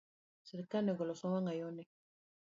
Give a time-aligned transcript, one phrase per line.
[0.47, 1.83] Sirkal nego olosnwa wangayo ni